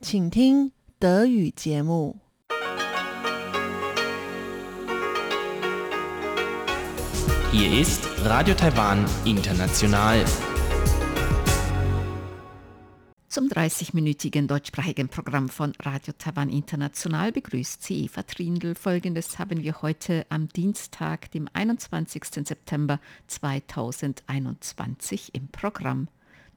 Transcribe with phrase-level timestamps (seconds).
[0.00, 2.18] 请听德语节目。
[7.50, 10.24] Hier ist Radio Taiwan International.
[13.28, 18.74] Zum 30-minütigen deutschsprachigen Programm von Radio Taiwan International begrüßt sie Eva Trindl.
[18.74, 22.24] Folgendes haben wir heute am Dienstag, dem 21.
[22.44, 26.08] September 2021 im Programm.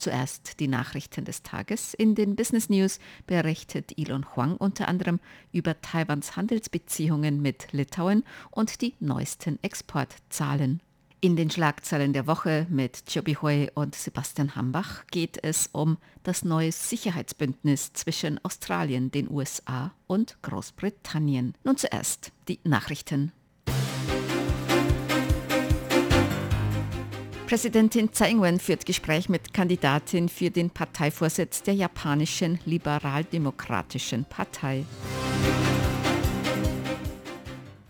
[0.03, 1.95] Zuerst die Nachrichten des Tages.
[1.95, 2.99] In den Business News
[3.29, 5.21] berichtet Elon Huang unter anderem
[5.53, 10.81] über Taiwans Handelsbeziehungen mit Litauen und die neuesten Exportzahlen.
[11.21, 16.45] In den Schlagzeilen der Woche mit Chobi Hui und Sebastian Hambach geht es um das
[16.45, 21.55] neue Sicherheitsbündnis zwischen Australien, den USA und Großbritannien.
[21.63, 23.31] Nun zuerst die Nachrichten.
[27.53, 34.87] Präsidentin Tsai Ing-wen führt Gespräch mit Kandidatin für den Parteivorsitz der japanischen Liberaldemokratischen Partei.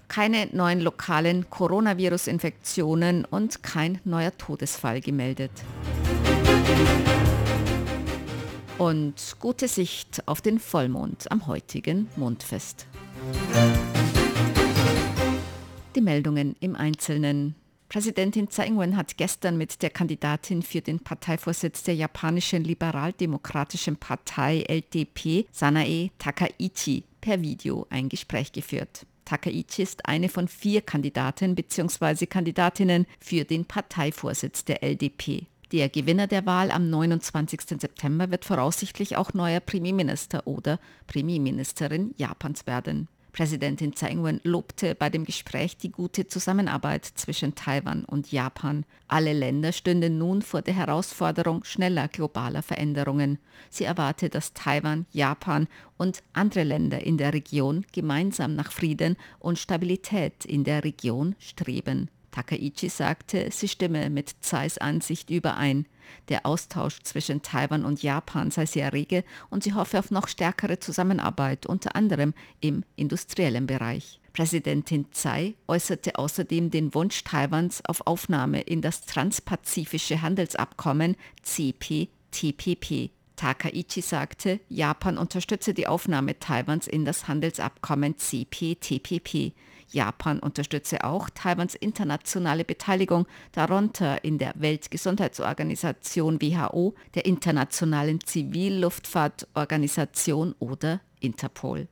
[0.08, 5.52] Keine neuen lokalen Coronavirus-Infektionen und kein neuer Todesfall gemeldet.
[8.78, 12.88] Und gute Sicht auf den Vollmond am heutigen Mondfest.
[15.94, 17.54] Die Meldungen im Einzelnen.
[17.92, 24.64] Präsidentin Tsai Ing-wen hat gestern mit der Kandidatin für den Parteivorsitz der japanischen Liberaldemokratischen Partei
[24.66, 29.04] LDP, Sanae Takaichi, per Video ein Gespräch geführt.
[29.26, 32.24] Takaichi ist eine von vier Kandidaten bzw.
[32.24, 35.44] Kandidatinnen für den Parteivorsitz der LDP.
[35.70, 37.60] Der Gewinner der Wahl am 29.
[37.78, 43.08] September wird voraussichtlich auch neuer Premierminister oder Premierministerin Japans werden.
[43.32, 48.84] Präsidentin Tsai Ing-wen lobte bei dem Gespräch die gute Zusammenarbeit zwischen Taiwan und Japan.
[49.08, 53.38] Alle Länder stünden nun vor der Herausforderung schneller globaler Veränderungen.
[53.70, 55.66] Sie erwarte, dass Taiwan, Japan
[55.96, 62.10] und andere Länder in der Region gemeinsam nach Frieden und Stabilität in der Region streben.
[62.32, 65.86] Takaichi sagte, sie stimme mit Tsais Ansicht überein.
[66.28, 70.78] Der Austausch zwischen Taiwan und Japan sei sehr rege und sie hoffe auf noch stärkere
[70.80, 74.20] Zusammenarbeit, unter anderem im industriellen Bereich.
[74.32, 83.10] Präsidentin Tsai äußerte außerdem den Wunsch Taiwans auf Aufnahme in das Transpazifische Handelsabkommen CPTPP.
[83.36, 89.52] Takaichi sagte, Japan unterstütze die Aufnahme Taiwans in das Handelsabkommen CPTPP.
[89.92, 101.00] Japan unterstütze auch Taiwans internationale Beteiligung, darunter in der Weltgesundheitsorganisation WHO, der Internationalen Zivilluftfahrtorganisation oder
[101.20, 101.88] Interpol.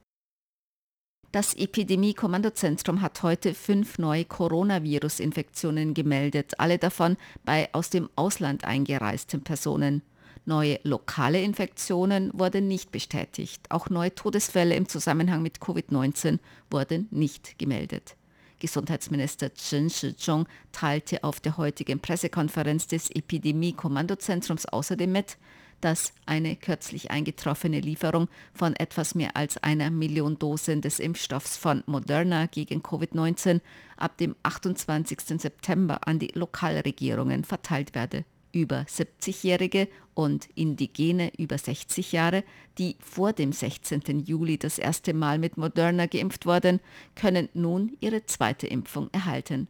[1.33, 9.45] Das Epidemie-Kommandozentrum hat heute fünf neue Coronavirus-Infektionen gemeldet, alle davon bei aus dem Ausland eingereisten
[9.45, 10.03] Personen.
[10.47, 13.71] Neue lokale Infektionen wurden nicht bestätigt.
[13.71, 16.39] Auch neue Todesfälle im Zusammenhang mit Covid-19
[16.71, 18.17] wurden nicht gemeldet.
[18.59, 25.39] Gesundheitsminister Chen Shizhong teilte auf der heutigen Pressekonferenz des Epidemie-Kommandozentrums außerdem mit,
[25.81, 31.83] dass eine kürzlich eingetroffene Lieferung von etwas mehr als einer Million Dosen des Impfstoffs von
[31.87, 33.61] Moderna gegen Covid-19
[33.97, 35.41] ab dem 28.
[35.41, 42.45] September an die Lokalregierungen verteilt werde über 70-Jährige und Indigene über 60 Jahre,
[42.79, 44.25] die vor dem 16.
[44.25, 46.81] Juli das erste Mal mit Moderna geimpft wurden,
[47.15, 49.69] können nun ihre zweite Impfung erhalten.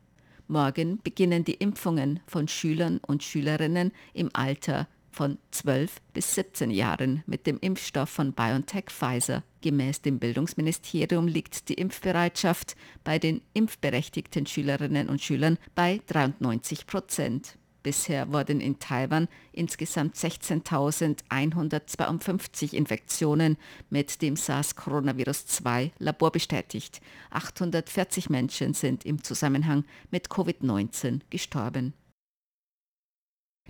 [0.49, 7.23] Morgen beginnen die Impfungen von Schülern und Schülerinnen im Alter von 12 bis 17 Jahren
[7.27, 9.43] mit dem Impfstoff von BioNTech Pfizer.
[9.61, 17.59] Gemäß dem Bildungsministerium liegt die Impfbereitschaft bei den impfberechtigten Schülerinnen und Schülern bei 93 Prozent.
[17.83, 23.57] Bisher wurden in Taiwan insgesamt 16.152 Infektionen
[23.89, 27.01] mit dem SARS-Coronavirus-2 Labor bestätigt.
[27.31, 31.95] 840 Menschen sind im Zusammenhang mit Covid-19 gestorben.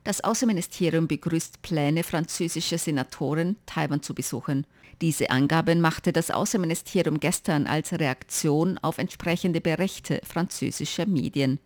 [0.02, 4.66] Das Außenministerium begrüßt Pläne französischer Senatoren, Taiwan zu besuchen.
[5.02, 11.58] Diese Angaben machte das Außenministerium gestern als Reaktion auf entsprechende Berichte französischer Medien.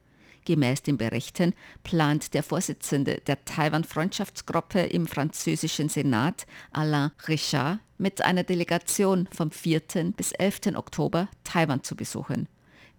[0.44, 1.54] Gemäß den Berichten
[1.84, 9.80] plant der Vorsitzende der Taiwan-Freundschaftsgruppe im französischen Senat, Alain Richard, mit einer Delegation vom 4.
[10.16, 10.74] bis 11.
[10.74, 12.48] Oktober Taiwan zu besuchen.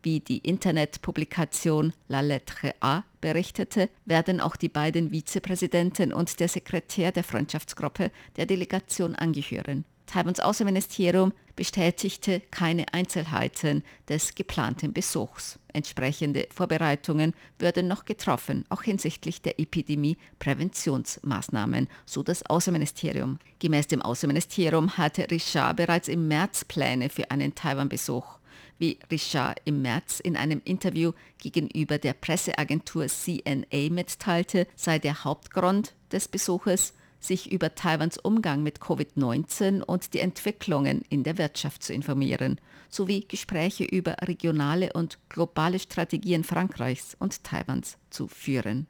[0.01, 7.11] Wie die Internetpublikation La Lettre A berichtete, werden auch die beiden Vizepräsidenten und der Sekretär
[7.11, 9.83] der Freundschaftsgruppe der Delegation angehören.
[10.05, 15.57] Taiwans Außenministerium bestätigte keine Einzelheiten des geplanten Besuchs.
[15.73, 23.39] Entsprechende Vorbereitungen würden noch getroffen, auch hinsichtlich der Epidemie-Präventionsmaßnahmen, so das Außenministerium.
[23.59, 28.37] Gemäß dem Außenministerium hatte Richard bereits im März Pläne für einen Taiwan-Besuch.
[28.77, 35.93] Wie Richard im März in einem Interview gegenüber der Presseagentur CNA mitteilte, sei der Hauptgrund
[36.11, 36.93] des Besuches
[37.27, 43.25] sich über Taiwans Umgang mit Covid-19 und die Entwicklungen in der Wirtschaft zu informieren, sowie
[43.27, 48.87] Gespräche über regionale und globale Strategien Frankreichs und Taiwans zu führen.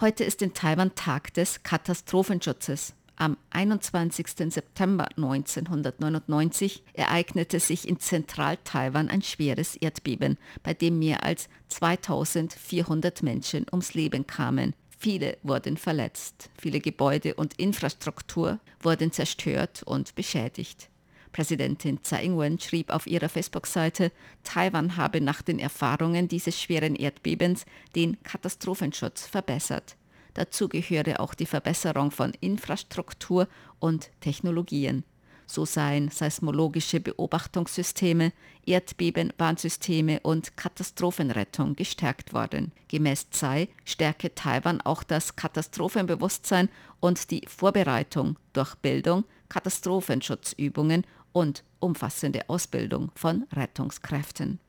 [0.00, 2.94] Heute ist in Taiwan Tag des Katastrophenschutzes.
[3.16, 4.28] Am 21.
[4.52, 13.66] September 1999 ereignete sich in Zentral-Taiwan ein schweres Erdbeben, bei dem mehr als 2400 Menschen
[13.72, 14.74] ums Leben kamen.
[15.00, 20.90] Viele wurden verletzt, viele Gebäude und Infrastruktur wurden zerstört und beschädigt.
[21.30, 24.10] Präsidentin Tsai Ing-wen schrieb auf ihrer Facebook-Seite,
[24.42, 27.64] Taiwan habe nach den Erfahrungen dieses schweren Erdbebens
[27.94, 29.96] den Katastrophenschutz verbessert.
[30.34, 33.46] Dazu gehöre auch die Verbesserung von Infrastruktur
[33.78, 35.04] und Technologien.
[35.50, 38.34] So seien seismologische Beobachtungssysteme,
[38.66, 42.72] Erdbebenwarnsysteme und Katastrophenrettung gestärkt worden.
[42.88, 46.68] Gemäß Tsai stärke Taiwan auch das Katastrophenbewusstsein
[47.00, 54.60] und die Vorbereitung durch Bildung, Katastrophenschutzübungen und umfassende Ausbildung von Rettungskräften.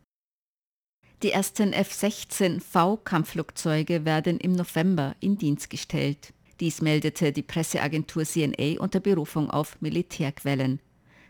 [1.23, 6.31] Die ersten F-16V-Kampfflugzeuge werden im November in Dienst gestellt.
[6.59, 10.79] Dies meldete die Presseagentur CNA unter Berufung auf Militärquellen.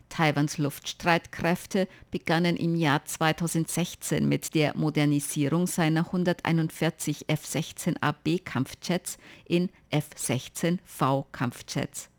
[0.10, 11.26] Taiwans Luftstreitkräfte begannen im Jahr 2016 mit der Modernisierung seiner 141 F-16AB Kampfjets in F-16V
[11.32, 12.10] Kampfjets.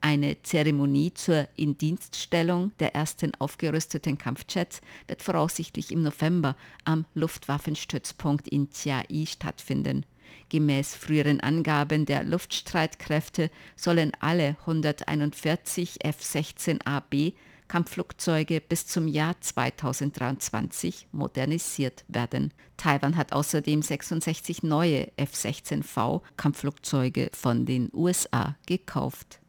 [0.00, 8.70] Eine Zeremonie zur Indienststellung der ersten aufgerüsteten Kampfjets wird voraussichtlich im November am Luftwaffenstützpunkt in
[8.70, 10.06] Chiai stattfinden.
[10.48, 17.34] Gemäß früheren Angaben der Luftstreitkräfte sollen alle 141 F-16AB
[17.68, 22.52] Kampfflugzeuge bis zum Jahr 2023 modernisiert werden.
[22.76, 29.40] Taiwan hat außerdem 66 neue F-16V Kampfflugzeuge von den USA gekauft.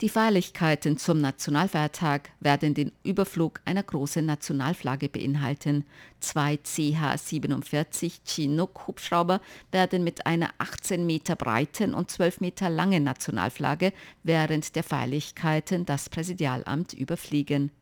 [0.00, 5.84] Die Feierlichkeiten zum Nationalfeiertag werden den Überflug einer großen Nationalflagge beinhalten.
[6.20, 9.40] Zwei CH-47 Chinook-Hubschrauber
[9.72, 13.92] werden mit einer 18 Meter breiten und 12 Meter langen Nationalflagge
[14.22, 17.72] während der Feierlichkeiten das Präsidialamt überfliegen.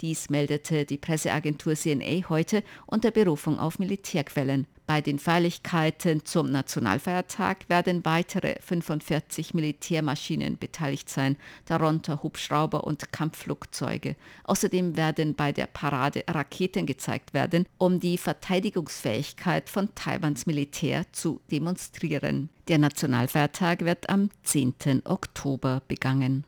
[0.00, 4.66] Dies meldete die Presseagentur CNA heute unter Berufung auf Militärquellen.
[4.86, 11.36] Bei den Feierlichkeiten zum Nationalfeiertag werden weitere 45 Militärmaschinen beteiligt sein,
[11.66, 14.16] darunter Hubschrauber und Kampfflugzeuge.
[14.44, 21.40] Außerdem werden bei der Parade Raketen gezeigt werden, um die Verteidigungsfähigkeit von Taiwans Militär zu
[21.52, 22.48] demonstrieren.
[22.66, 25.02] Der Nationalfeiertag wird am 10.
[25.04, 26.44] Oktober begangen.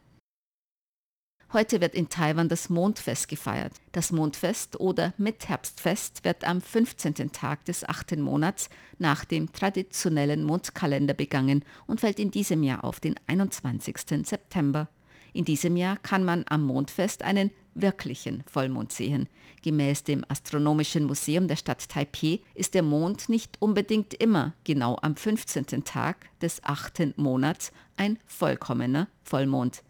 [1.54, 3.74] Heute wird in Taiwan das Mondfest gefeiert.
[3.92, 7.30] Das Mondfest oder Mitherbstfest wird am 15.
[7.30, 8.16] Tag des 8.
[8.16, 14.26] Monats nach dem traditionellen Mondkalender begangen und fällt in diesem Jahr auf den 21.
[14.26, 14.88] September.
[15.34, 19.28] In diesem Jahr kann man am Mondfest einen wirklichen Vollmond sehen.
[19.60, 25.16] Gemäß dem Astronomischen Museum der Stadt Taipeh ist der Mond nicht unbedingt immer genau am
[25.16, 25.84] 15.
[25.84, 27.18] Tag des 8.
[27.18, 29.82] Monats ein vollkommener Vollmond.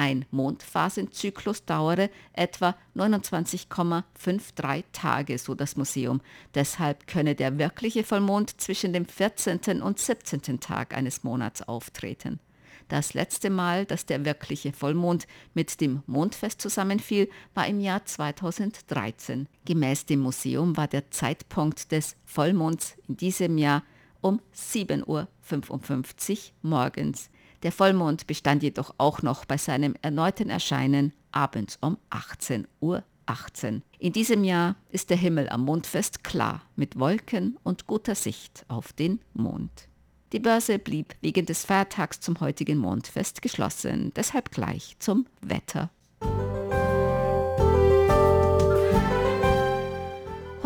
[0.00, 6.22] Ein Mondphasenzyklus dauere etwa 29,53 Tage, so das Museum.
[6.54, 9.82] Deshalb könne der wirkliche Vollmond zwischen dem 14.
[9.82, 10.58] und 17.
[10.58, 12.40] Tag eines Monats auftreten.
[12.88, 19.48] Das letzte Mal, dass der wirkliche Vollmond mit dem Mondfest zusammenfiel, war im Jahr 2013.
[19.66, 23.82] Gemäß dem Museum war der Zeitpunkt des Vollmonds in diesem Jahr
[24.22, 27.28] um 7.55 Uhr morgens.
[27.62, 33.04] Der Vollmond bestand jedoch auch noch bei seinem erneuten Erscheinen abends um 18 Uhr.
[33.26, 33.82] 18.
[34.00, 38.92] In diesem Jahr ist der Himmel am Mondfest klar mit Wolken und guter Sicht auf
[38.92, 39.88] den Mond.
[40.32, 45.90] Die Börse blieb wegen des Feiertags zum heutigen Mondfest geschlossen, deshalb gleich zum Wetter.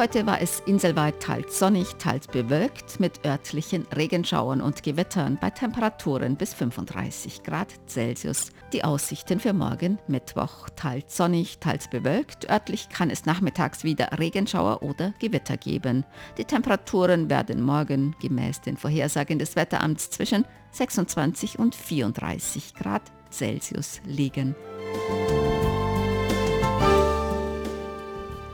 [0.04, 6.36] Heute war es inselweit teils sonnig, teils bewölkt mit örtlichen Regenschauern und Gewittern bei Temperaturen
[6.36, 8.50] bis 35 Grad Celsius.
[8.74, 12.50] Die Aussichten für morgen Mittwoch teils sonnig, teils bewölkt.
[12.50, 16.04] Örtlich kann es nachmittags wieder Regenschauer oder Gewitter geben.
[16.36, 24.02] Die Temperaturen werden morgen gemäß den Vorhersagen des Wetteramts zwischen 26 und 34 Grad Celsius
[24.04, 24.54] liegen.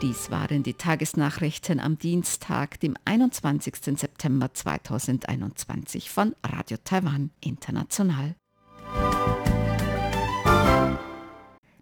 [0.02, 3.98] Dies waren die Tagesnachrichten am Dienstag, dem 21.
[3.98, 8.34] September 2021 von Radio Taiwan International.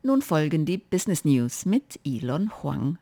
[0.03, 2.99] Nun folgen die Business News mit Elon Huang.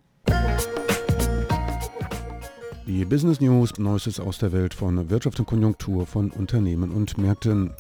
[2.86, 7.72] Die Business News, Neuestes aus der Welt von Wirtschaft und Konjunktur von Unternehmen und Märkten.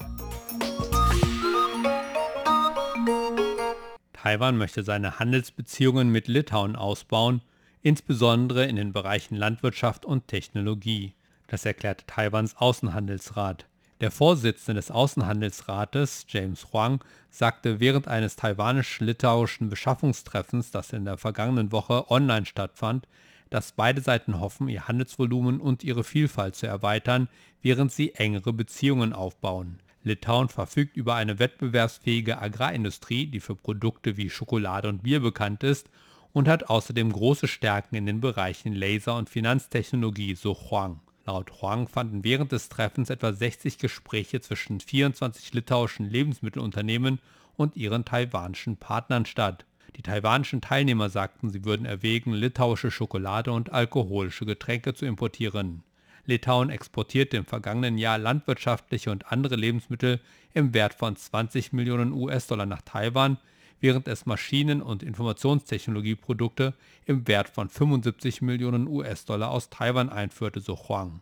[4.26, 7.42] Taiwan möchte seine Handelsbeziehungen mit Litauen ausbauen,
[7.82, 11.14] insbesondere in den Bereichen Landwirtschaft und Technologie.
[11.46, 13.66] Das erklärte Taiwans Außenhandelsrat.
[14.00, 21.70] Der Vorsitzende des Außenhandelsrates, James Huang, sagte während eines taiwanisch-litauischen Beschaffungstreffens, das in der vergangenen
[21.70, 23.06] Woche online stattfand,
[23.50, 27.28] dass beide Seiten hoffen, ihr Handelsvolumen und ihre Vielfalt zu erweitern,
[27.62, 29.78] während sie engere Beziehungen aufbauen.
[30.06, 35.90] Litauen verfügt über eine wettbewerbsfähige Agrarindustrie, die für Produkte wie Schokolade und Bier bekannt ist
[36.32, 41.00] und hat außerdem große Stärken in den Bereichen Laser- und Finanztechnologie, so Huang.
[41.26, 47.18] Laut Huang fanden während des Treffens etwa 60 Gespräche zwischen 24 litauischen Lebensmittelunternehmen
[47.56, 49.66] und ihren taiwanischen Partnern statt.
[49.96, 55.82] Die taiwanischen Teilnehmer sagten, sie würden erwägen, litauische Schokolade und alkoholische Getränke zu importieren.
[56.26, 60.20] Litauen exportierte im vergangenen Jahr landwirtschaftliche und andere Lebensmittel
[60.54, 63.38] im Wert von 20 Millionen US-Dollar nach Taiwan,
[63.80, 70.76] während es Maschinen- und Informationstechnologieprodukte im Wert von 75 Millionen US-Dollar aus Taiwan einführte, so
[70.76, 71.20] Huang.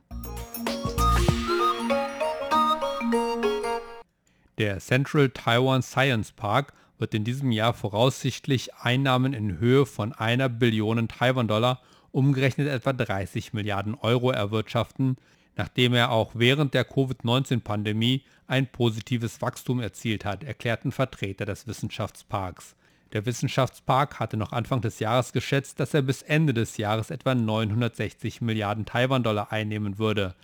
[4.57, 10.49] Der Central Taiwan Science Park wird in diesem Jahr voraussichtlich Einnahmen in Höhe von einer
[10.49, 11.81] Billion Taiwan-Dollar
[12.15, 15.17] umgerechnet etwa 30 Milliarden Euro erwirtschaften,
[15.57, 22.77] nachdem er auch während der Covid-19-Pandemie ein positives Wachstum erzielt hat, erklärten Vertreter des Wissenschaftsparks.
[23.13, 27.35] Der Wissenschaftspark hatte noch Anfang des Jahres geschätzt, dass er bis Ende des Jahres etwa
[27.35, 30.35] 960 Milliarden Taiwan-Dollar einnehmen würde.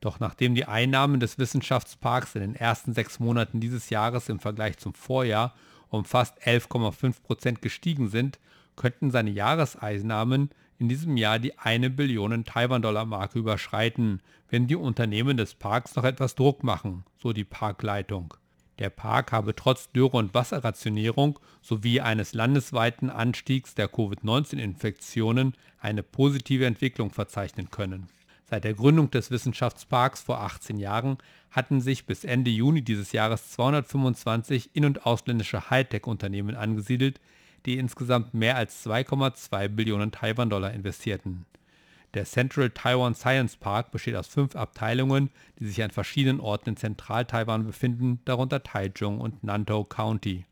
[0.00, 4.78] Doch nachdem die Einnahmen des Wissenschaftsparks in den ersten sechs Monaten dieses Jahres im Vergleich
[4.78, 5.54] zum Vorjahr
[5.90, 8.38] um fast 11,5 Prozent gestiegen sind,
[8.76, 15.54] könnten seine Jahreseinnahmen in diesem Jahr die 1 Billion Taiwan-Dollar-Marke überschreiten, wenn die Unternehmen des
[15.54, 18.34] Parks noch etwas Druck machen, so die Parkleitung.
[18.78, 26.64] Der Park habe trotz Dürre und Wasserrationierung sowie eines landesweiten Anstiegs der Covid-19-Infektionen eine positive
[26.64, 28.06] Entwicklung verzeichnen können.
[28.44, 31.18] Seit der Gründung des Wissenschaftsparks vor 18 Jahren
[31.50, 37.20] hatten sich bis Ende Juni dieses Jahres 225 in- und ausländische Hightech-Unternehmen angesiedelt,
[37.68, 41.44] die insgesamt mehr als 2,2 Billionen Taiwan-Dollar investierten.
[42.14, 46.76] Der Central Taiwan Science Park besteht aus fünf Abteilungen, die sich an verschiedenen Orten in
[46.78, 50.46] Zentral-Taiwan befinden, darunter Taichung und Nantou County.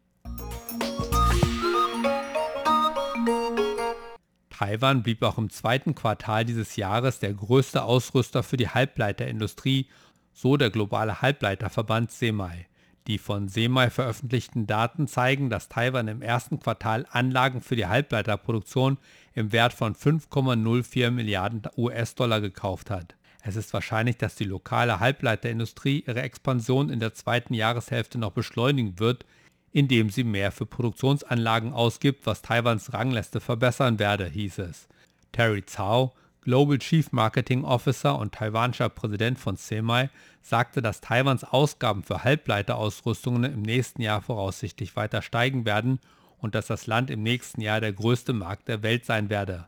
[4.50, 9.88] Taiwan blieb auch im zweiten Quartal dieses Jahres der größte Ausrüster für die Halbleiterindustrie,
[10.34, 12.66] so der globale Halbleiterverband SEMAI.
[13.06, 18.98] Die von SEMAI veröffentlichten Daten zeigen, dass Taiwan im ersten Quartal Anlagen für die Halbleiterproduktion
[19.34, 23.14] im Wert von 5,04 Milliarden US-Dollar gekauft hat.
[23.42, 28.98] Es ist wahrscheinlich, dass die lokale Halbleiterindustrie ihre Expansion in der zweiten Jahreshälfte noch beschleunigen
[28.98, 29.24] wird,
[29.72, 34.88] indem sie mehr für Produktionsanlagen ausgibt, was Taiwans Rangliste verbessern werde, hieß es.
[35.30, 36.12] Terry Zhao,
[36.46, 40.10] Global Chief Marketing Officer und taiwanischer Präsident von SEMAI,
[40.42, 45.98] sagte, dass Taiwans Ausgaben für Halbleiterausrüstungen im nächsten Jahr voraussichtlich weiter steigen werden
[46.38, 49.66] und dass das Land im nächsten Jahr der größte Markt der Welt sein werde.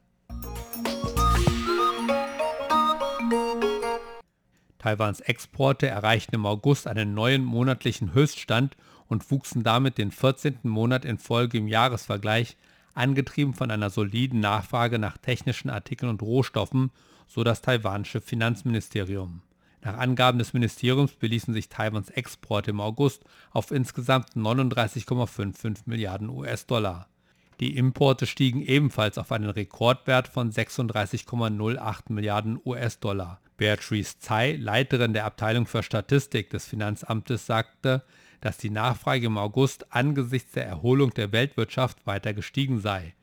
[4.79, 8.77] Taiwans Exporte erreichten im August einen neuen monatlichen Höchststand
[9.09, 10.61] und wuchsen damit den 14.
[10.63, 12.57] Monat in Folge im Jahresvergleich
[12.99, 16.91] angetrieben von einer soliden Nachfrage nach technischen Artikeln und Rohstoffen,
[17.27, 19.43] so das taiwanische Finanzministerium.
[19.83, 27.09] Nach Angaben des Ministeriums beließen sich Taiwans Exporte im August auf insgesamt 39,55 Milliarden US-Dollar.
[27.61, 33.41] Die Importe stiegen ebenfalls auf einen Rekordwert von 36,08 Milliarden US-Dollar.
[33.57, 38.05] Beatrice Tsai, Leiterin der Abteilung für Statistik des Finanzamtes, sagte,
[38.41, 43.15] dass die Nachfrage im August angesichts der Erholung der Weltwirtschaft weiter gestiegen sei.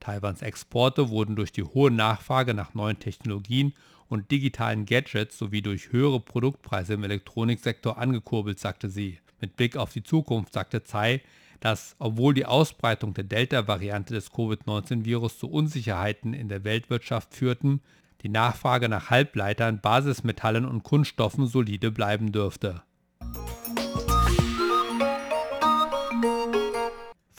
[0.00, 3.74] Taiwans Exporte wurden durch die hohe Nachfrage nach neuen Technologien
[4.08, 9.18] und digitalen Gadgets sowie durch höhere Produktpreise im Elektroniksektor angekurbelt, sagte sie.
[9.40, 11.22] Mit Blick auf die Zukunft sagte Tsai,
[11.60, 17.80] dass, obwohl die Ausbreitung der Delta-Variante des Covid-19-Virus zu Unsicherheiten in der Weltwirtschaft führten,
[18.22, 22.82] die Nachfrage nach Halbleitern, Basismetallen und Kunststoffen solide bleiben dürfte.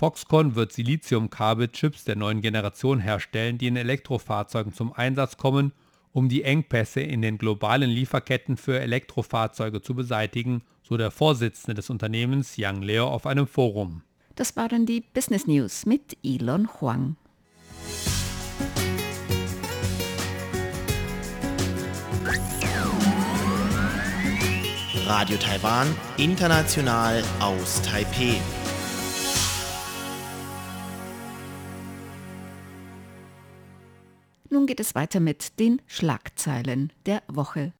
[0.01, 5.74] Foxconn wird Siliziumkabelchips der neuen Generation herstellen, die in Elektrofahrzeugen zum Einsatz kommen,
[6.12, 11.91] um die Engpässe in den globalen Lieferketten für Elektrofahrzeuge zu beseitigen, so der Vorsitzende des
[11.91, 14.01] Unternehmens Yang Leo auf einem Forum.
[14.34, 17.15] Das waren die Business News mit Elon Huang.
[25.05, 28.38] Radio Taiwan, international aus Taipeh.
[34.53, 37.72] Nun geht es weiter mit den Schlagzeilen der Woche.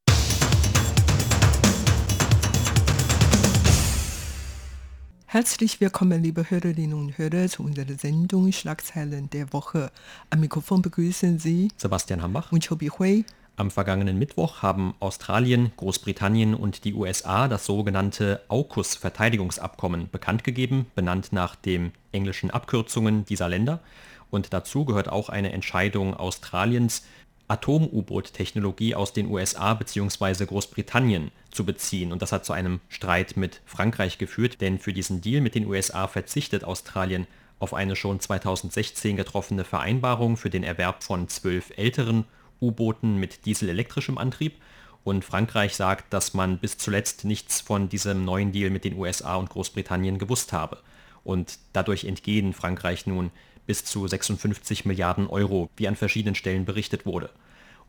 [5.26, 9.92] Herzlich willkommen, liebe Hörerinnen und Hörer, zu unserer Sendung Schlagzeilen der Woche.
[10.30, 13.26] Am Mikrofon begrüßen Sie Sebastian Hambach und Chobi Hui.
[13.58, 21.34] Am vergangenen Mittwoch haben Australien, Großbritannien und die USA das sogenannte AUKUS-Verteidigungsabkommen bekannt gegeben, benannt
[21.34, 23.82] nach den englischen Abkürzungen dieser Länder.
[24.32, 27.04] Und dazu gehört auch eine Entscheidung Australiens,
[27.48, 30.46] Atom-U-Boot-Technologie aus den USA bzw.
[30.46, 32.14] Großbritannien zu beziehen.
[32.14, 35.68] Und das hat zu einem Streit mit Frankreich geführt, denn für diesen Deal mit den
[35.68, 37.28] USA verzichtet Australien
[37.60, 42.26] auf eine schon 2016 getroffene Vereinbarung für den Erwerb von zwölf älteren
[42.62, 44.56] U-Booten mit dieselelektrischem Antrieb.
[45.04, 49.36] Und Frankreich sagt, dass man bis zuletzt nichts von diesem neuen Deal mit den USA
[49.36, 50.78] und Großbritannien gewusst habe.
[51.24, 53.32] Und dadurch entgehen Frankreich nun
[53.66, 57.30] bis zu 56 Milliarden Euro, wie an verschiedenen Stellen berichtet wurde.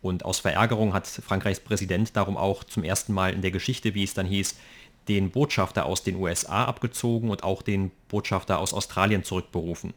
[0.01, 4.03] Und aus Verärgerung hat Frankreichs Präsident darum auch zum ersten Mal in der Geschichte, wie
[4.03, 4.57] es dann hieß,
[5.09, 9.95] den Botschafter aus den USA abgezogen und auch den Botschafter aus Australien zurückberufen.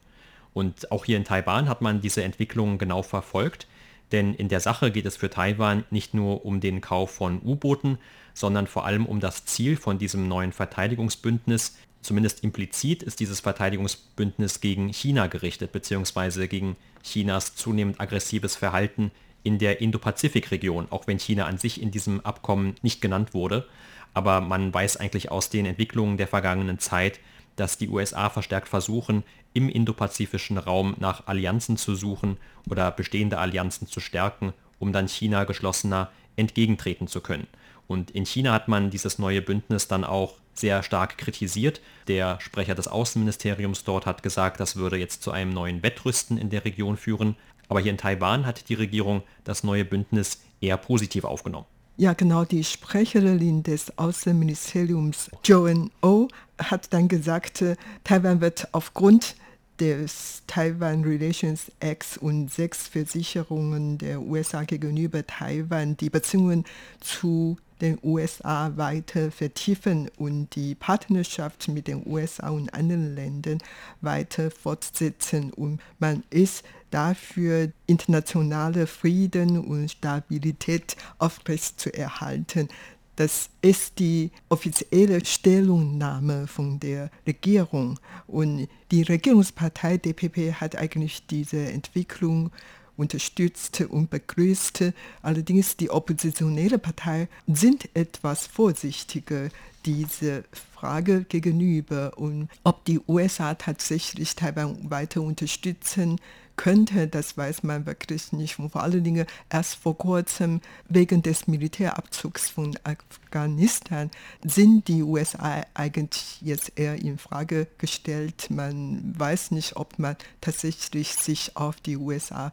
[0.52, 3.66] Und auch hier in Taiwan hat man diese Entwicklung genau verfolgt,
[4.12, 7.98] denn in der Sache geht es für Taiwan nicht nur um den Kauf von U-Booten,
[8.34, 14.60] sondern vor allem um das Ziel von diesem neuen Verteidigungsbündnis, Zumindest implizit ist dieses Verteidigungsbündnis
[14.60, 19.10] gegen China gerichtet, beziehungsweise gegen Chinas zunehmend aggressives Verhalten
[19.42, 23.66] in der Indo-Pazifik-Region, auch wenn China an sich in diesem Abkommen nicht genannt wurde.
[24.14, 27.20] Aber man weiß eigentlich aus den Entwicklungen der vergangenen Zeit,
[27.56, 29.24] dass die USA verstärkt versuchen,
[29.54, 32.36] im indopazifischen Raum nach Allianzen zu suchen
[32.68, 37.46] oder bestehende Allianzen zu stärken, um dann China geschlossener entgegentreten zu können.
[37.86, 41.80] Und in China hat man dieses neue Bündnis dann auch sehr stark kritisiert.
[42.08, 46.50] Der Sprecher des Außenministeriums dort hat gesagt, das würde jetzt zu einem neuen Wettrüsten in
[46.50, 47.36] der Region führen.
[47.68, 51.66] Aber hier in Taiwan hat die Regierung das neue Bündnis eher positiv aufgenommen.
[51.98, 59.34] Ja, genau, die Sprecherin des Außenministeriums Joan O hat dann gesagt, äh, Taiwan wird aufgrund
[59.80, 66.64] des Taiwan Relations Acts und sechs Versicherungen der USA gegenüber Taiwan die Beziehungen
[67.00, 73.58] zu den USA weiter vertiefen und die Partnerschaft mit den USA und anderen Ländern
[74.00, 75.52] weiter fortsetzen.
[75.52, 82.68] Und man ist dafür, internationale Frieden und Stabilität aufrechtzuerhalten.
[83.16, 87.98] Das ist die offizielle Stellungnahme von der Regierung.
[88.26, 92.50] Und die Regierungspartei DPP hat eigentlich diese Entwicklung
[92.96, 94.94] unterstützte und begrüßte.
[95.22, 99.48] Allerdings die oppositionelle Partei sind etwas vorsichtiger
[99.84, 106.18] diese Frage gegenüber und ob die USA tatsächlich Taiwan weiter unterstützen
[106.56, 108.58] könnte, das weiß man wirklich nicht.
[108.58, 114.10] Und vor allen Dingen erst vor kurzem wegen des Militärabzugs von Afghanistan
[114.42, 118.50] sind die USA eigentlich jetzt eher in Frage gestellt.
[118.50, 122.52] Man weiß nicht, ob man tatsächlich sich auf die USA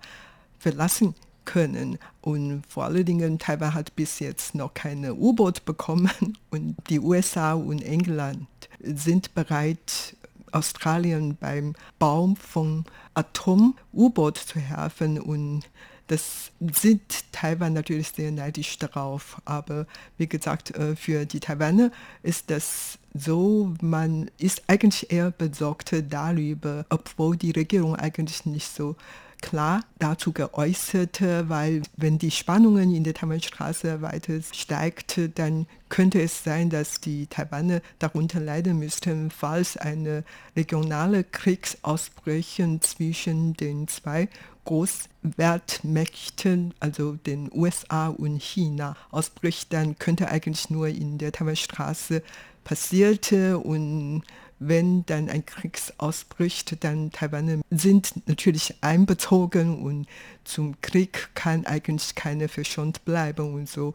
[0.64, 1.14] verlassen
[1.46, 2.00] können.
[2.22, 7.54] Und vor allen Dingen, Taiwan hat bis jetzt noch keine U-Boot bekommen und die USA
[7.54, 8.48] und England
[8.82, 10.16] sind bereit,
[10.52, 15.64] Australien beim Bau von Atom-U-Boot zu helfen und
[16.08, 19.42] das sind Taiwan natürlich sehr neidisch darauf.
[19.46, 25.96] Aber wie gesagt, äh, für die Taiwaner ist das so, man ist eigentlich eher besorgt
[26.10, 28.96] darüber, obwohl die Regierung eigentlich nicht so
[29.44, 36.46] klar dazu geäußert, weil wenn die Spannungen in der Taiwanstraße weiter steigt, dann könnte es
[36.46, 40.24] sein, dass die Taiwaner darunter leiden müssten, falls eine
[40.56, 44.30] regionale Krieg ausbrechen zwischen den zwei
[44.64, 52.24] Großwertmächten, also den USA und China, ausbricht, dann könnte eigentlich nur in der Taiwanstraße
[52.64, 54.24] passierte und
[54.68, 60.08] wenn dann ein Krieg ausbricht, dann Taiwaner sind natürlich einbezogen und
[60.44, 63.94] zum Krieg kann eigentlich keiner verschont bleiben und so.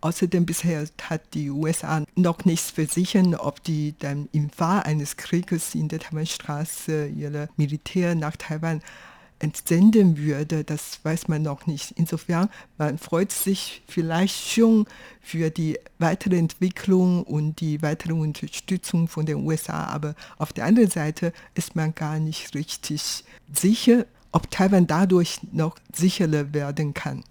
[0.00, 5.74] Außerdem bisher hat die USA noch nichts versichert, ob die dann im Fall eines Krieges
[5.74, 8.80] in der Taiwanstraße ihre Militär nach Taiwan
[9.38, 11.92] entsenden würde, das weiß man noch nicht.
[11.96, 14.86] Insofern, man freut sich vielleicht schon
[15.20, 20.90] für die weitere Entwicklung und die weitere Unterstützung von den USA, aber auf der anderen
[20.90, 27.24] Seite ist man gar nicht richtig sicher, ob Taiwan dadurch noch sicherer werden kann.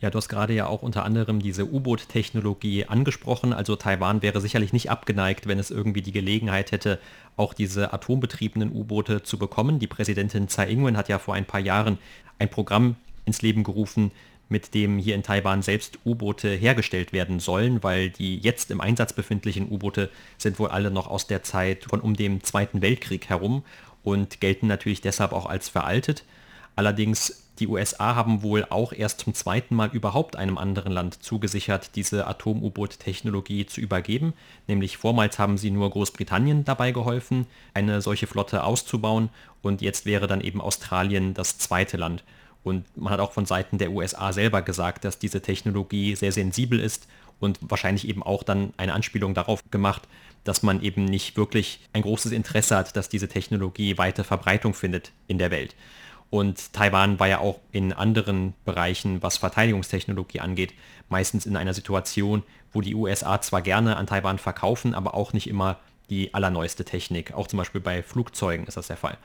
[0.00, 3.52] Ja, du hast gerade ja auch unter anderem diese U-Boot-Technologie angesprochen.
[3.52, 6.98] Also Taiwan wäre sicherlich nicht abgeneigt, wenn es irgendwie die Gelegenheit hätte,
[7.36, 9.78] auch diese atombetriebenen U-Boote zu bekommen.
[9.78, 11.98] Die Präsidentin Tsai Ing-wen hat ja vor ein paar Jahren
[12.38, 14.10] ein Programm ins Leben gerufen,
[14.48, 19.12] mit dem hier in Taiwan selbst U-Boote hergestellt werden sollen, weil die jetzt im Einsatz
[19.12, 20.08] befindlichen U-Boote
[20.38, 23.64] sind wohl alle noch aus der Zeit von um dem Zweiten Weltkrieg herum
[24.02, 26.24] und gelten natürlich deshalb auch als veraltet.
[26.74, 31.94] Allerdings die USA haben wohl auch erst zum zweiten Mal überhaupt einem anderen Land zugesichert,
[31.94, 34.32] diese Atom-U-Boot-Technologie zu übergeben.
[34.66, 39.28] Nämlich vormals haben sie nur Großbritannien dabei geholfen, eine solche Flotte auszubauen
[39.62, 42.24] und jetzt wäre dann eben Australien das zweite Land.
[42.62, 46.80] Und man hat auch von Seiten der USA selber gesagt, dass diese Technologie sehr sensibel
[46.80, 47.06] ist
[47.40, 50.08] und wahrscheinlich eben auch dann eine Anspielung darauf gemacht,
[50.44, 55.12] dass man eben nicht wirklich ein großes Interesse hat, dass diese Technologie weite Verbreitung findet
[55.26, 55.74] in der Welt.
[56.30, 60.72] Und Taiwan war ja auch in anderen Bereichen, was Verteidigungstechnologie angeht,
[61.08, 65.48] meistens in einer Situation, wo die USA zwar gerne an Taiwan verkaufen, aber auch nicht
[65.48, 67.34] immer die allerneueste Technik.
[67.34, 69.18] Auch zum Beispiel bei Flugzeugen ist das der Fall.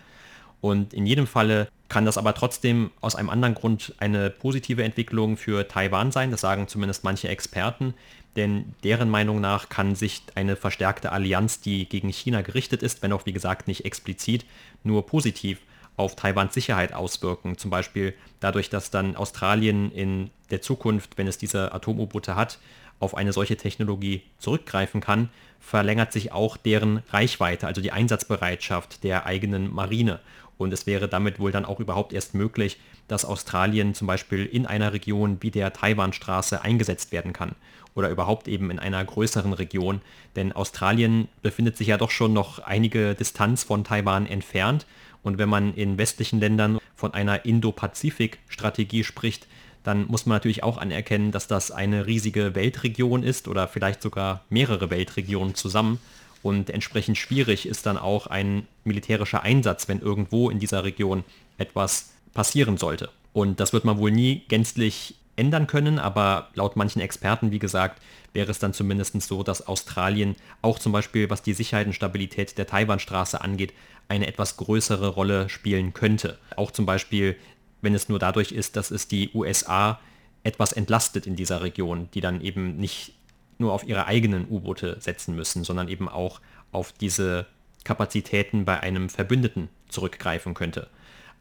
[0.61, 5.37] Und in jedem Falle kann das aber trotzdem aus einem anderen Grund eine positive Entwicklung
[5.37, 6.31] für Taiwan sein.
[6.31, 7.93] Das sagen zumindest manche Experten.
[8.35, 13.13] Denn deren Meinung nach kann sich eine verstärkte Allianz, die gegen China gerichtet ist, wenn
[13.13, 14.45] auch wie gesagt nicht explizit,
[14.83, 15.59] nur positiv
[15.97, 17.57] auf Taiwans Sicherheit auswirken.
[17.57, 22.59] Zum Beispiel dadurch, dass dann Australien in der Zukunft, wenn es diese Atom-U-Boote hat,
[22.99, 25.29] auf eine solche Technologie zurückgreifen kann,
[25.59, 30.19] verlängert sich auch deren Reichweite, also die Einsatzbereitschaft der eigenen Marine.
[30.57, 34.65] Und es wäre damit wohl dann auch überhaupt erst möglich, dass Australien zum Beispiel in
[34.65, 37.55] einer Region wie der Taiwanstraße eingesetzt werden kann.
[37.93, 40.01] Oder überhaupt eben in einer größeren Region.
[40.35, 44.85] Denn Australien befindet sich ja doch schon noch einige Distanz von Taiwan entfernt
[45.25, 49.47] und wenn man in westlichen Ländern von einer Indo-Pazifik-Strategie spricht,
[49.83, 54.45] dann muss man natürlich auch anerkennen, dass das eine riesige Weltregion ist oder vielleicht sogar
[54.49, 55.99] mehrere Weltregionen zusammen.
[56.43, 61.23] Und entsprechend schwierig ist dann auch ein militärischer Einsatz, wenn irgendwo in dieser Region
[61.57, 63.09] etwas passieren sollte.
[63.33, 68.01] Und das wird man wohl nie gänzlich ändern können, aber laut manchen Experten, wie gesagt,
[68.33, 72.57] wäre es dann zumindest so, dass Australien auch zum Beispiel, was die Sicherheit und Stabilität
[72.57, 73.73] der Taiwanstraße angeht,
[74.07, 76.37] eine etwas größere Rolle spielen könnte.
[76.55, 77.35] Auch zum Beispiel,
[77.81, 79.99] wenn es nur dadurch ist, dass es die USA
[80.43, 83.13] etwas entlastet in dieser Region, die dann eben nicht
[83.57, 86.39] nur auf ihre eigenen U-Boote setzen müssen, sondern eben auch
[86.71, 87.47] auf diese
[87.83, 90.87] Kapazitäten bei einem Verbündeten zurückgreifen könnte.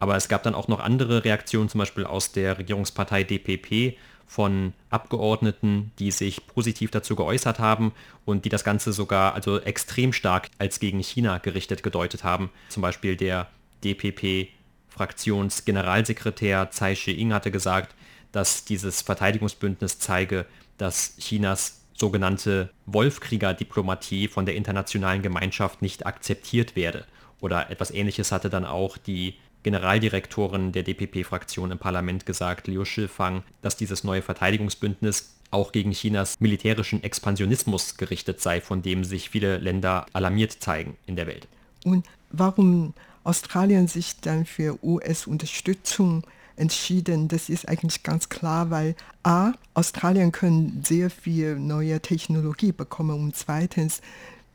[0.05, 4.75] Aber es gab dann auch noch andere Reaktionen, zum Beispiel aus der Regierungspartei DPP von
[4.90, 7.95] Abgeordneten, die sich positiv dazu geäußert haben
[8.27, 12.51] und die das Ganze sogar also extrem stark als gegen China gerichtet gedeutet haben.
[12.69, 13.49] Zum Beispiel der
[13.83, 17.95] DPP-Fraktionsgeneralsekretär Tsai Shi-ing hatte gesagt,
[18.31, 20.45] dass dieses Verteidigungsbündnis zeige,
[20.77, 27.07] dass Chinas sogenannte Wolfkrieger-Diplomatie von der internationalen Gemeinschaft nicht akzeptiert werde.
[27.40, 33.42] Oder etwas Ähnliches hatte dann auch die Generaldirektorin der DPP-Fraktion im Parlament gesagt, Liu Shifang,
[33.62, 39.59] dass dieses neue Verteidigungsbündnis auch gegen Chinas militärischen Expansionismus gerichtet sei, von dem sich viele
[39.59, 41.48] Länder alarmiert zeigen in der Welt.
[41.85, 46.24] Und warum Australien sich dann für US-Unterstützung
[46.57, 53.18] entschieden, das ist eigentlich ganz klar, weil a, Australien können sehr viel neue Technologie bekommen
[53.18, 54.03] und zweitens,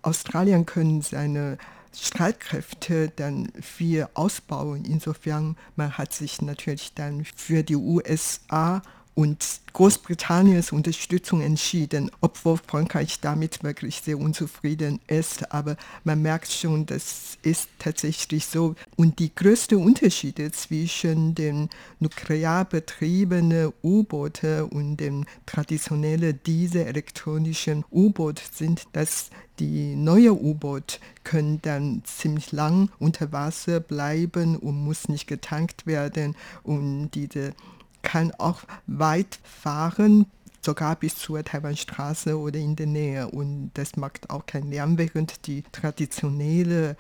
[0.02, 1.58] Australien können seine
[1.94, 4.86] Streitkräfte dann viel ausbauen.
[4.86, 8.82] Insofern, man hat sich natürlich dann für die USA
[9.20, 15.52] und Großbritanniens Unterstützung entschieden, obwohl Frankreich damit wirklich sehr unzufrieden ist.
[15.52, 18.76] Aber man merkt schon, das ist tatsächlich so.
[18.96, 21.68] Und die größten Unterschiede zwischen den
[22.00, 32.04] nuklear betriebenen U-Booten und dem traditionellen dieselelektronischen U-Boot sind, dass die neue U-Boot können dann
[32.06, 37.54] ziemlich lang unter Wasser bleiben und muss nicht getankt werden und diese
[38.02, 40.26] kann auch weit fahren,
[40.62, 43.28] sogar bis zur Taiwanstraße oder in der Nähe.
[43.28, 46.96] Und das macht auch keinen Lärm, während die traditionelle,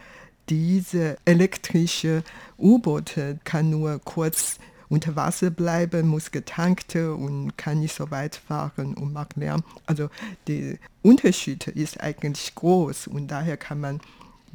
[0.49, 2.23] diese elektrische
[2.57, 4.57] U-Boote kann nur kurz
[4.89, 9.63] unter Wasser bleiben, muss getankt und kann nicht so weit fahren und macht Lärm.
[9.85, 10.09] Also
[10.47, 14.01] der Unterschied ist eigentlich groß und daher kann man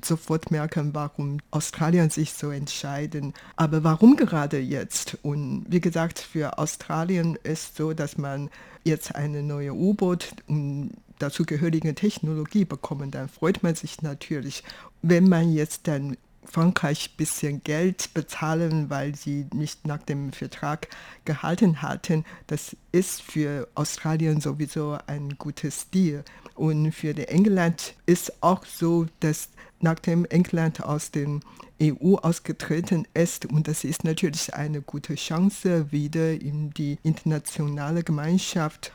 [0.05, 3.35] sofort merken, warum Australien sich so entscheiden.
[3.57, 5.19] Aber warum gerade jetzt?
[5.23, 8.51] Und wie gesagt, für Australien ist so, dass man
[8.85, 14.63] jetzt eine neue U-Boot und dazugehörige Technologie bekommen, dann freut man sich natürlich.
[15.03, 20.89] Wenn man jetzt dann Frankreich ein bisschen Geld bezahlen, weil sie nicht nach dem Vertrag
[21.25, 22.25] gehalten hatten.
[22.47, 26.25] Das ist für Australien sowieso ein gutes Deal.
[26.55, 29.49] Und für England ist auch so, dass
[29.81, 31.41] nachdem England aus den
[31.83, 33.47] EU ausgetreten ist.
[33.47, 38.93] Und das ist natürlich eine gute Chance, wieder in die internationale Gemeinschaft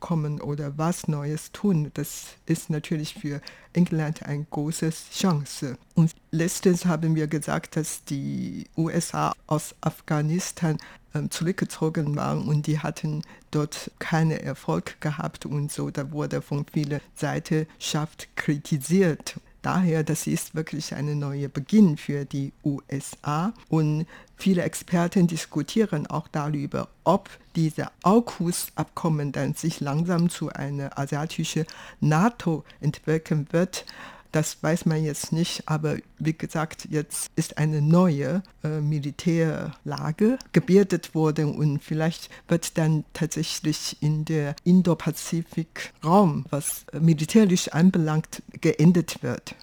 [0.00, 1.90] hochkommen oder was Neues tun.
[1.94, 3.40] Das ist natürlich für
[3.72, 5.76] England eine große Chance.
[5.94, 10.78] Und letztens haben wir gesagt, dass die USA aus Afghanistan
[11.14, 16.64] ähm, zurückgezogen waren und die hatten dort keinen Erfolg gehabt und so, da wurde von
[16.72, 19.36] vielen Seiten scharf kritisiert.
[19.62, 24.06] Daher, das ist wirklich ein neuer Beginn für die USA und
[24.40, 31.66] viele Experten diskutieren auch darüber, ob diese AUKUS-Abkommen dann sich langsam zu einer asiatischen
[32.00, 33.84] NATO entwickeln wird.
[34.32, 41.16] Das weiß man jetzt nicht, aber wie gesagt, jetzt ist eine neue äh, Militärlage gebildet
[41.16, 49.56] worden und vielleicht wird dann tatsächlich in der Indo-Pazifik-Raum, was äh, militärisch anbelangt, geendet wird.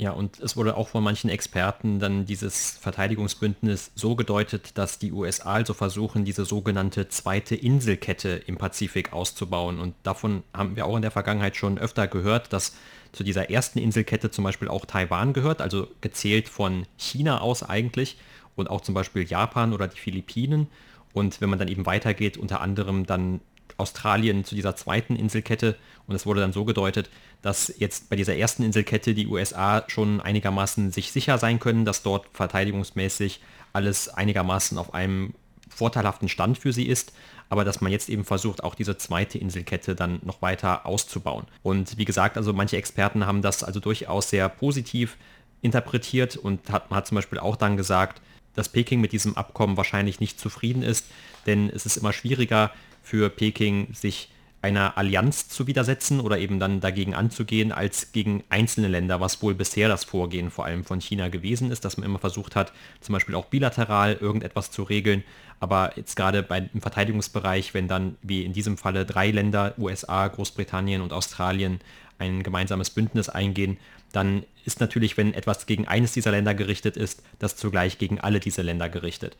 [0.00, 5.12] Ja, und es wurde auch von manchen Experten dann dieses Verteidigungsbündnis so gedeutet, dass die
[5.12, 9.78] USA also versuchen, diese sogenannte zweite Inselkette im Pazifik auszubauen.
[9.78, 12.74] Und davon haben wir auch in der Vergangenheit schon öfter gehört, dass
[13.12, 18.16] zu dieser ersten Inselkette zum Beispiel auch Taiwan gehört, also gezählt von China aus eigentlich
[18.56, 20.68] und auch zum Beispiel Japan oder die Philippinen.
[21.12, 23.40] Und wenn man dann eben weitergeht, unter anderem dann
[23.80, 25.76] Australien zu dieser zweiten Inselkette.
[26.06, 27.10] Und es wurde dann so gedeutet,
[27.42, 32.02] dass jetzt bei dieser ersten Inselkette die USA schon einigermaßen sich sicher sein können, dass
[32.02, 33.40] dort verteidigungsmäßig
[33.72, 35.34] alles einigermaßen auf einem
[35.68, 37.12] vorteilhaften Stand für sie ist,
[37.48, 41.46] aber dass man jetzt eben versucht, auch diese zweite Inselkette dann noch weiter auszubauen.
[41.62, 45.16] Und wie gesagt, also manche Experten haben das also durchaus sehr positiv
[45.62, 48.20] interpretiert und hat, man hat zum Beispiel auch dann gesagt,
[48.54, 51.06] dass Peking mit diesem Abkommen wahrscheinlich nicht zufrieden ist,
[51.46, 54.30] denn es ist immer schwieriger für Peking, sich
[54.62, 59.54] einer Allianz zu widersetzen oder eben dann dagegen anzugehen, als gegen einzelne Länder, was wohl
[59.54, 63.14] bisher das Vorgehen vor allem von China gewesen ist, dass man immer versucht hat, zum
[63.14, 65.24] Beispiel auch bilateral irgendetwas zu regeln.
[65.60, 71.00] Aber jetzt gerade beim Verteidigungsbereich, wenn dann wie in diesem Falle drei Länder, USA, Großbritannien
[71.00, 71.80] und Australien,
[72.18, 73.78] ein gemeinsames Bündnis eingehen,
[74.12, 78.40] dann ist natürlich, wenn etwas gegen eines dieser Länder gerichtet ist, das zugleich gegen alle
[78.40, 79.38] diese Länder gerichtet.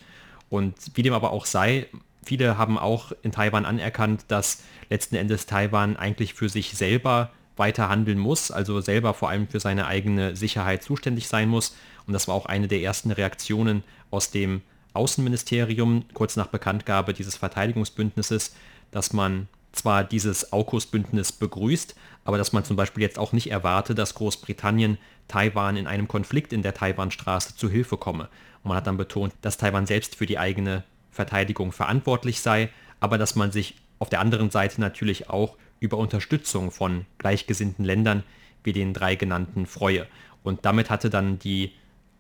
[0.49, 1.89] Und wie dem aber auch sei,
[2.25, 7.89] viele haben auch in Taiwan anerkannt, dass letzten Endes Taiwan eigentlich für sich selber weiter
[7.89, 11.77] handeln muss, also selber vor allem für seine eigene Sicherheit zuständig sein muss.
[12.07, 14.63] Und das war auch eine der ersten Reaktionen aus dem
[14.95, 18.55] Außenministerium kurz nach Bekanntgabe dieses Verteidigungsbündnisses,
[18.91, 23.95] dass man zwar dieses AUKUS-Bündnis begrüßt, aber dass man zum Beispiel jetzt auch nicht erwarte,
[23.95, 28.25] dass Großbritannien Taiwan in einem Konflikt in der Taiwanstraße zu Hilfe komme.
[28.63, 32.71] Und man hat dann betont, dass Taiwan selbst für die eigene Verteidigung verantwortlich sei,
[33.01, 38.23] aber dass man sich auf der anderen Seite natürlich auch über Unterstützung von gleichgesinnten Ländern
[38.63, 40.07] wie den drei genannten freue.
[40.43, 41.73] Und damit hatte dann die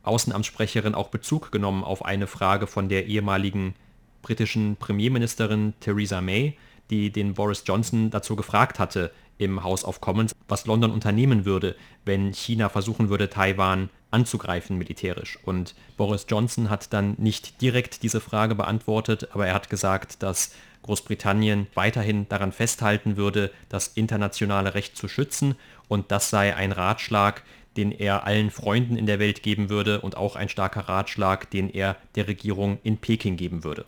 [0.02, 3.74] Außenamtssprecherin auch Bezug genommen auf eine Frage von der ehemaligen
[4.22, 6.56] britischen Premierministerin Theresa May,
[6.90, 11.74] die den Boris Johnson dazu gefragt hatte im House of Commons, was London unternehmen würde,
[12.04, 15.38] wenn China versuchen würde, Taiwan anzugreifen militärisch.
[15.44, 20.52] Und Boris Johnson hat dann nicht direkt diese Frage beantwortet, aber er hat gesagt, dass
[20.82, 25.54] Großbritannien weiterhin daran festhalten würde, das internationale Recht zu schützen
[25.88, 27.42] und das sei ein Ratschlag,
[27.76, 31.70] den er allen Freunden in der Welt geben würde und auch ein starker Ratschlag, den
[31.70, 33.86] er der Regierung in Peking geben würde.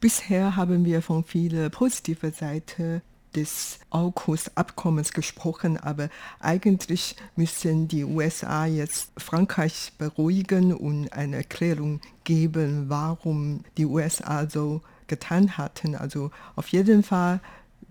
[0.00, 3.02] Bisher haben wir von vielen positiven Seiten
[3.34, 6.08] des AUKUS-Abkommens gesprochen, aber
[6.40, 14.80] eigentlich müssen die USA jetzt Frankreich beruhigen und eine Erklärung geben, warum die USA so
[15.06, 15.94] getan hatten.
[15.94, 17.40] Also auf jeden Fall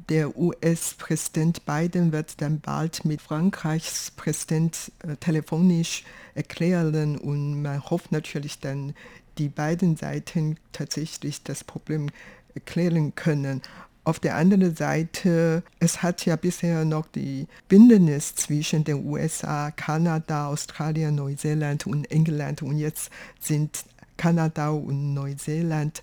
[0.09, 6.03] der US-Präsident Biden wird dann bald mit Frankreichs Präsident äh, telefonisch
[6.35, 8.93] erklären und man hofft natürlich dann,
[9.37, 12.09] die beiden Seiten tatsächlich das Problem
[12.53, 13.61] erklären können.
[14.03, 20.47] Auf der anderen Seite, es hat ja bisher noch die Bündnis zwischen den USA, Kanada,
[20.47, 23.85] Australien, Neuseeland und England und jetzt sind
[24.17, 26.01] Kanada und Neuseeland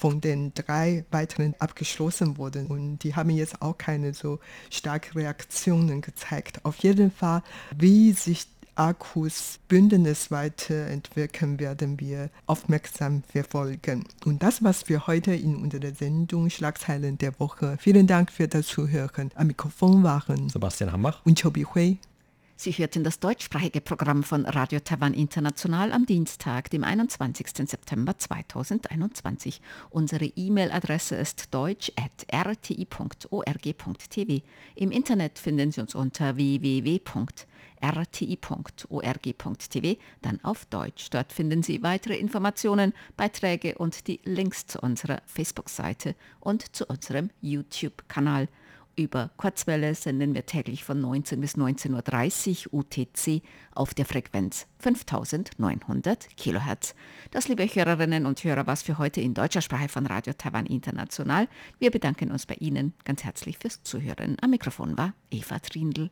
[0.00, 2.68] von den drei weiteren abgeschlossen wurden.
[2.68, 4.38] Und die haben jetzt auch keine so
[4.70, 6.64] starke Reaktionen gezeigt.
[6.64, 7.42] Auf jeden Fall,
[7.76, 8.46] wie sich
[8.80, 14.04] Akkus Bündnis weiterentwickeln, werden wir aufmerksam verfolgen.
[14.24, 17.76] Und das was wir heute in unserer Sendung Schlagzeilen der Woche.
[17.78, 19.32] Vielen Dank für das Zuhören.
[19.34, 21.98] Am Mikrofon waren Sebastian Hambach und Chobi Hui.
[22.56, 27.48] Sie hörten das deutschsprachige Programm von Radio Taiwan International am Dienstag, dem 21.
[27.68, 29.60] September 2021.
[29.88, 34.42] Unsere E-Mail-Adresse ist deutsch.rti.org.tv.
[34.74, 36.38] Im Internet finden Sie uns unter
[37.80, 41.10] www.rti.org.tv, dann auf Deutsch.
[41.10, 47.30] Dort finden Sie weitere Informationen, Beiträge und die Links zu unserer Facebook-Seite und zu unserem
[47.40, 48.48] YouTube-Kanal.
[48.96, 53.42] Über Kurzwelle senden wir täglich von 19 bis 19.30 Uhr UTC
[53.74, 56.94] auf der Frequenz 5900 kHz.
[57.30, 61.48] Das, liebe Hörerinnen und Hörer, was für heute in deutscher Sprache von Radio Taiwan International.
[61.78, 64.36] Wir bedanken uns bei Ihnen ganz herzlich fürs Zuhören.
[64.42, 66.10] Am Mikrofon war Eva Trindl.